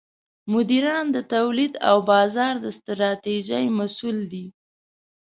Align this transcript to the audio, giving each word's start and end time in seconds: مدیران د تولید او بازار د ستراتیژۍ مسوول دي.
مدیران 0.53 1.05
د 1.15 1.17
تولید 1.33 1.73
او 1.89 1.97
بازار 2.11 2.53
د 2.63 2.65
ستراتیژۍ 2.77 3.65
مسوول 3.77 4.17
دي. 4.31 4.45